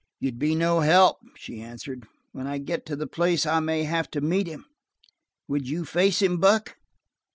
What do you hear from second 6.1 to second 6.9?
him, Buck?"